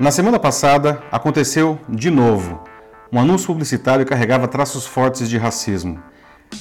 [0.00, 2.60] Na semana passada, aconteceu de novo.
[3.12, 6.00] Um anúncio publicitário carregava traços fortes de racismo.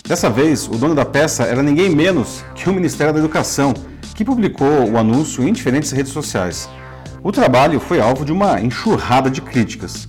[0.08, 3.74] Dessa vez, o dono da peça era ninguém menos que o Ministério da Educação,
[4.16, 6.70] que publicou o anúncio em diferentes redes sociais.
[7.24, 10.08] O trabalho foi alvo de uma enxurrada de críticas.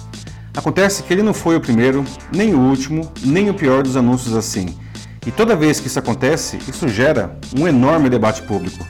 [0.57, 4.35] Acontece que ele não foi o primeiro, nem o último, nem o pior dos anúncios
[4.35, 4.77] assim.
[5.27, 8.85] E toda vez que isso acontece, isso gera um enorme debate público.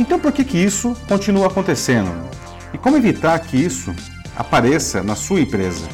[0.00, 2.10] Então por que, que isso continua acontecendo?
[2.72, 3.94] E como evitar que isso
[4.34, 5.86] apareça na sua empresa?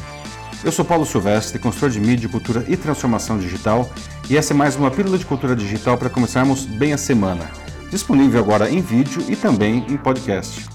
[0.63, 3.89] Eu sou Paulo Silvestre, consultor de mídia, cultura e transformação digital,
[4.29, 7.51] e essa é mais uma pílula de cultura digital para começarmos bem a semana.
[7.91, 10.65] Disponível agora em vídeo e também em podcast.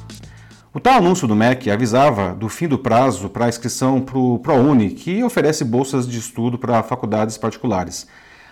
[0.74, 4.90] O tal anúncio do MEC avisava do fim do prazo para inscrição para o ProUni,
[4.90, 8.06] que oferece bolsas de estudo para faculdades particulares.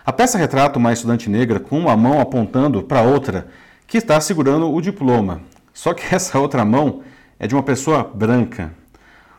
[0.07, 3.47] A peça retrata uma estudante negra com uma mão apontando para outra,
[3.91, 5.43] que está segurando o diploma.
[5.75, 7.03] Só que essa outra mão
[7.41, 8.73] é de uma pessoa branca.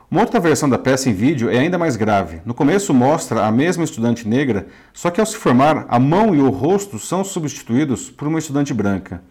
[0.10, 2.42] Uma outra versão da peça em vídeo é ainda mais grave.
[2.44, 6.42] No começo mostra a mesma estudante negra, só que ao se formar, a mão e
[6.42, 9.24] o rosto são substituídos por uma estudante branca.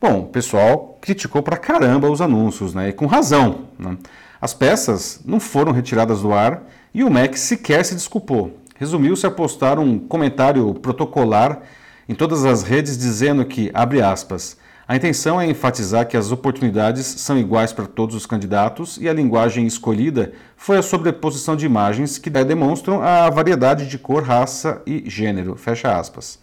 [0.00, 2.88] Bom, o pessoal criticou pra caramba os anúncios, né?
[2.88, 3.66] E com razão.
[3.78, 3.98] Né?
[4.40, 6.62] As peças não foram retiradas do ar
[6.94, 8.58] e o MEC sequer se desculpou.
[8.76, 11.60] Resumiu-se a postar um comentário protocolar
[12.08, 14.56] em todas as redes dizendo que, abre aspas,
[14.88, 19.12] a intenção é enfatizar que as oportunidades são iguais para todos os candidatos e a
[19.12, 25.02] linguagem escolhida foi a sobreposição de imagens que demonstram a variedade de cor, raça e
[25.10, 25.56] gênero.
[25.56, 26.38] Fecha aspas.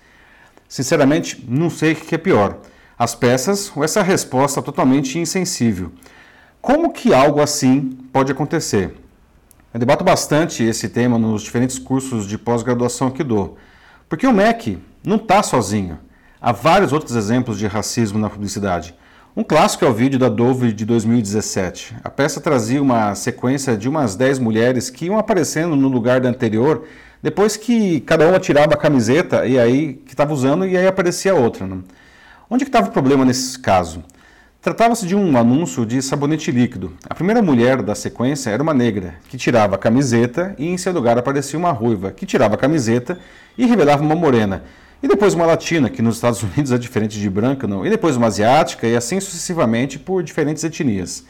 [0.67, 2.57] Sinceramente, não sei o que é pior
[2.97, 5.91] as peças ou essa resposta totalmente insensível.
[6.61, 8.95] Como que algo assim pode acontecer?
[9.73, 13.57] Eu debato bastante esse tema nos diferentes cursos de pós-graduação que dou,
[14.07, 15.99] porque o MEC não está sozinho.
[16.41, 18.95] Há vários outros exemplos de racismo na publicidade.
[19.35, 21.95] Um clássico é o vídeo da Dove de 2017.
[22.03, 26.29] A peça trazia uma sequência de umas 10 mulheres que iam aparecendo no lugar da
[26.29, 26.85] anterior,
[27.21, 31.33] depois que cada uma tirava a camiseta e aí que estava usando e aí aparecia
[31.35, 31.65] outra.
[31.65, 31.79] Né?
[32.49, 34.03] Onde estava o problema nesse caso?
[34.61, 36.93] Tratava-se de um anúncio de sabonete líquido.
[37.09, 40.93] A primeira mulher da sequência era uma negra, que tirava a camiseta e em seu
[40.93, 43.19] lugar aparecia uma ruiva, que tirava a camiseta
[43.57, 44.63] e revelava uma morena.
[45.03, 47.85] E depois uma latina, que nos Estados Unidos é diferente de branca, não.
[47.85, 51.25] E depois uma asiática e assim sucessivamente por diferentes etnias.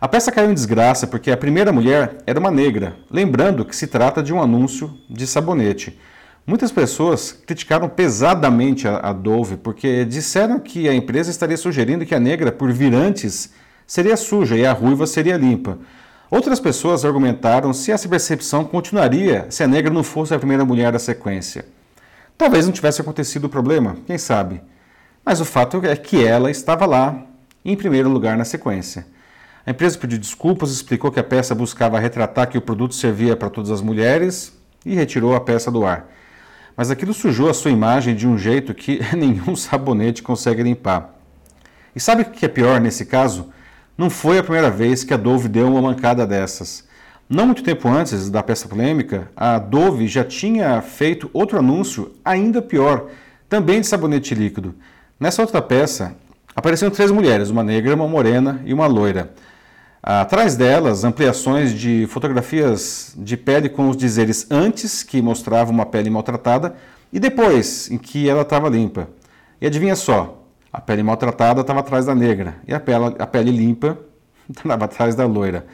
[0.00, 3.86] A peça caiu em desgraça porque a primeira mulher era uma negra, lembrando que se
[3.86, 5.96] trata de um anúncio de sabonete.
[6.44, 12.20] Muitas pessoas criticaram pesadamente a, Dove porque disseram que a empresa estaria sugerindo que a
[12.20, 13.52] negra, por vir antes,
[13.86, 15.78] seria suja e a ruiva seria limpa.
[16.28, 20.90] Outras pessoas argumentaram se essa percepção continuaria se a negra não fosse a primeira mulher
[20.90, 21.64] da sequência.
[22.42, 24.60] Talvez não tivesse acontecido o problema, quem sabe.
[25.24, 27.24] Mas o fato é que ela estava lá,
[27.64, 29.06] em primeiro lugar na sequência.
[29.64, 33.48] A empresa pediu desculpas, explicou que a peça buscava retratar que o produto servia para
[33.48, 34.52] todas as mulheres
[34.84, 36.08] e retirou a peça do ar
[36.76, 41.14] mas aquilo sujou a sua imagem de um jeito que nenhum sabonete consegue limpar.
[41.94, 43.52] E sabe o que é pior nesse caso?
[43.96, 46.84] Não foi a primeira vez que a Dove deu uma mancada dessas.
[47.32, 52.60] Não muito tempo antes da peça polêmica, a Dove já tinha feito outro anúncio ainda
[52.60, 53.06] pior,
[53.48, 54.74] também de sabonete líquido.
[55.18, 56.14] Nessa outra peça,
[56.54, 59.32] apareciam três mulheres, uma negra, uma morena e uma loira.
[60.02, 66.10] Atrás delas, ampliações de fotografias de pele com os dizeres antes, que mostravam uma pele
[66.10, 66.76] maltratada,
[67.10, 69.08] e depois, em que ela estava limpa.
[69.58, 73.50] E adivinha só, a pele maltratada estava atrás da negra, e a pele, a pele
[73.50, 73.98] limpa
[74.54, 75.64] estava atrás da loira.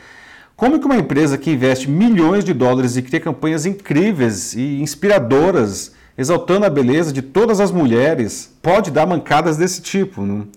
[0.59, 5.93] Como que uma empresa que investe milhões de dólares e cria campanhas incríveis e inspiradoras,
[6.17, 10.23] exaltando a beleza de todas as mulheres, pode dar mancadas desse tipo?
[10.23, 10.49] Não?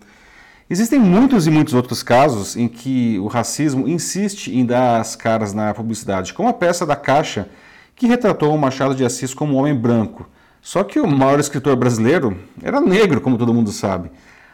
[0.67, 5.53] Existem muitos e muitos outros casos em que o racismo insiste em dar as caras
[5.53, 7.47] na publicidade, como a peça da Caixa,
[7.95, 10.27] que retratou o Machado de Assis como um homem branco.
[10.63, 14.09] Só que o maior escritor brasileiro era negro, como todo mundo sabe.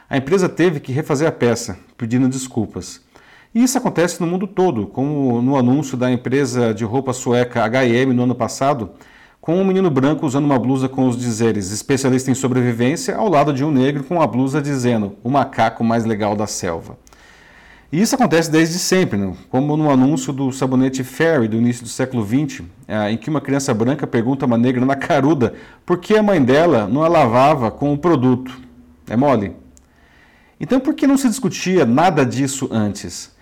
[0.10, 3.07] A empresa teve que refazer a peça, pedindo desculpas.
[3.54, 8.14] E isso acontece no mundo todo, como no anúncio da empresa de roupa sueca H&M
[8.14, 8.92] no ano passado,
[9.40, 13.54] com um menino branco usando uma blusa com os dizeres especialista em sobrevivência, ao lado
[13.54, 16.98] de um negro com uma blusa dizendo o macaco mais legal da selva.
[17.90, 19.34] E isso acontece desde sempre, né?
[19.50, 23.40] como no anúncio do sabonete Fairy do início do século XX, eh, em que uma
[23.40, 25.54] criança branca pergunta a uma negra na caruda
[25.86, 28.60] por que a mãe dela não a lavava com o produto.
[29.10, 29.56] É mole?
[30.60, 33.37] Então por que não se discutia nada disso antes?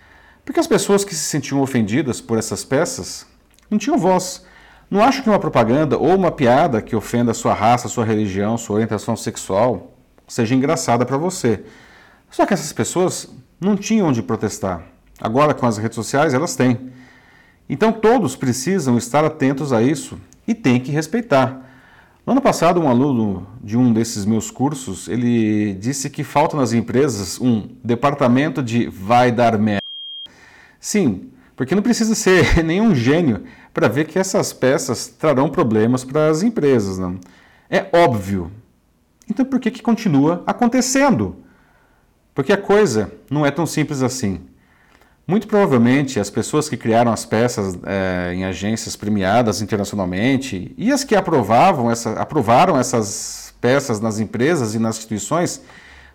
[0.45, 3.25] Porque as pessoas que se sentiam ofendidas por essas peças
[3.69, 4.45] não tinham voz.
[4.89, 8.56] Não acho que uma propaganda ou uma piada que ofenda a sua raça, sua religião,
[8.56, 9.95] sua orientação sexual
[10.27, 11.63] seja engraçada para você.
[12.30, 13.27] Só que essas pessoas
[13.59, 14.83] não tinham onde protestar.
[15.19, 16.91] Agora, com as redes sociais, elas têm.
[17.68, 21.65] Então, todos precisam estar atentos a isso e têm que respeitar.
[22.25, 26.74] No ano passado, um aluno de um desses meus cursos, ele disse que falta nas
[26.74, 29.85] empresas um departamento de vai dar merda.
[30.86, 33.44] Sim, porque não precisa ser nenhum gênio
[33.74, 37.00] para ver que essas peças trarão problemas para as empresas.
[37.00, 37.20] Não?
[37.68, 38.52] É óbvio.
[39.28, 41.38] Então por que, que continua acontecendo?
[42.36, 44.42] Porque a coisa não é tão simples assim.
[45.28, 51.04] Muito provavelmente as pessoas que criaram as peças é, em agências premiadas internacionalmente e as
[51.04, 55.64] que aprovavam essa, aprovaram essas peças nas empresas e nas instituições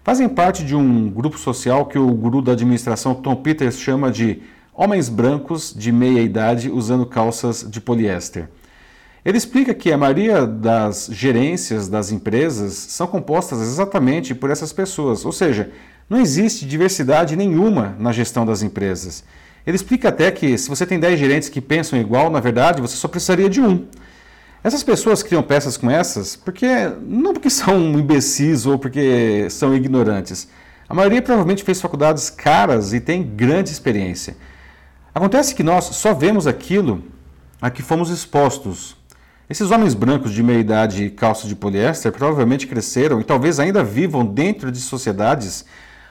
[0.05, 4.41] fazem parte de um grupo social que o guru da administração Tom Peters chama de
[4.81, 8.49] homens brancos de meia idade usando calças de poliéster.
[9.23, 15.27] Ele explica que a maioria das gerências das empresas são compostas exatamente por essas pessoas,
[15.27, 15.71] ou seja,
[16.09, 19.23] não existe diversidade nenhuma na gestão das empresas.
[19.67, 22.97] Ele explica até que se você tem 10 gerentes que pensam igual, na verdade você
[22.97, 23.85] só precisaria de um.
[24.65, 26.67] Essas pessoas criam peças com essas porque
[27.06, 30.49] não porque são imbecis ou porque são ignorantes.
[30.88, 34.35] A maioria provavelmente fez faculdades caras e tem grande experiência.
[35.12, 37.03] Acontece que nós só vemos aquilo
[37.61, 38.97] a que fomos expostos.
[39.49, 43.83] Esses homens brancos de meia idade e calça de poliéster provavelmente cresceram e talvez ainda
[43.83, 45.65] vivam dentro de sociedades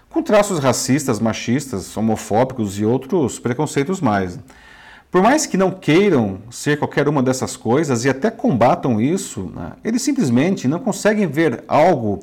[0.10, 4.38] com traços racistas, machistas, homofóbicos e outros preconceitos mais.
[5.10, 9.72] Por mais que não queiram ser qualquer uma dessas coisas e até combatam isso, né,
[9.81, 12.19] eles simplesmente não conseguem ver algo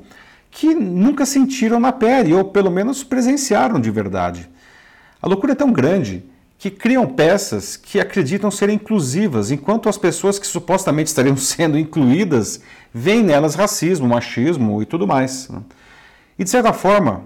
[0.51, 4.49] que nunca sentiram na pele ou pelo menos presenciaram de verdade.
[5.23, 6.23] A loucura é tão grande
[6.59, 12.61] que criam peças que acreditam ser inclusivas, enquanto as pessoas que supostamente estariam sendo incluídas
[12.93, 15.49] veem nelas racismo, machismo e tudo mais.
[15.49, 15.61] Né?
[16.39, 17.25] E de certa forma,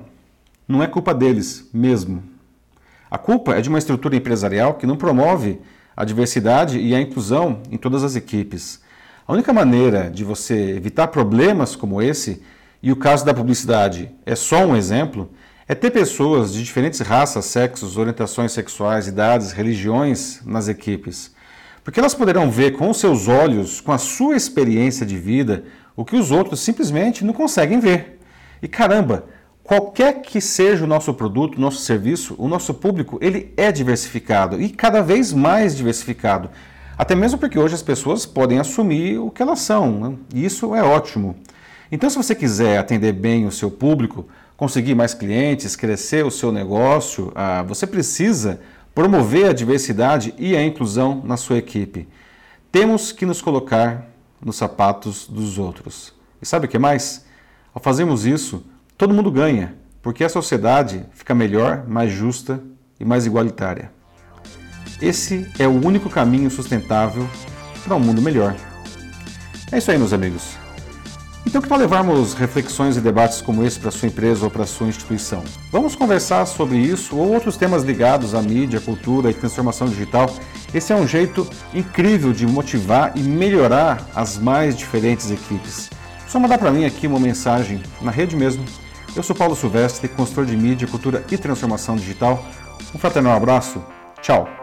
[0.66, 2.22] não é culpa deles mesmo.
[3.10, 5.60] A culpa é de uma estrutura empresarial que não promove
[5.96, 8.80] a diversidade e a inclusão em todas as equipes.
[9.26, 12.42] A única maneira de você evitar problemas como esse,
[12.82, 15.30] e o caso da publicidade é só um exemplo,
[15.70, 21.32] é ter pessoas de diferentes raças, sexos, orientações sexuais, idades, religiões nas equipes.
[21.84, 25.62] Porque elas poderão ver com seus olhos, com a sua experiência de vida,
[25.94, 28.18] o que os outros simplesmente não conseguem ver.
[28.60, 29.26] E caramba,
[29.62, 34.60] qualquer que seja o nosso produto, o nosso serviço, o nosso público, ele é diversificado
[34.60, 36.50] e cada vez mais diversificado.
[36.98, 40.16] Até mesmo porque hoje as pessoas podem assumir o que elas são, né?
[40.34, 41.36] e isso é ótimo.
[41.92, 44.26] Então, se você quiser atender bem o seu público,
[44.60, 48.60] conseguir mais clientes, crescer o seu negócio, ah, você precisa
[48.94, 52.06] promover a diversidade e a inclusão na sua equipe.
[52.70, 56.12] Temos que nos colocar nos sapatos dos outros.
[56.42, 57.24] E sabe o que mais?
[57.72, 58.62] Ao fazermos isso,
[58.98, 62.62] todo mundo ganha, porque a sociedade fica melhor, mais justa
[63.00, 63.90] e mais igualitária.
[65.00, 67.26] Esse é o único caminho sustentável
[67.82, 68.54] para um mundo melhor.
[69.72, 70.58] É isso aí, meus amigos.
[71.50, 74.86] Então, que tal levarmos reflexões e debates como esse para sua empresa ou para sua
[74.86, 75.42] instituição?
[75.72, 80.32] Vamos conversar sobre isso ou outros temas ligados à mídia, cultura e transformação digital.
[80.72, 81.44] Esse é um jeito
[81.74, 85.90] incrível de motivar e melhorar as mais diferentes equipes.
[86.28, 88.64] Só mandar para mim aqui uma mensagem na rede mesmo.
[89.16, 92.44] Eu sou Paulo Silvestre, consultor de mídia, cultura e transformação digital.
[92.94, 93.82] Um fraternal abraço.
[94.22, 94.59] Tchau.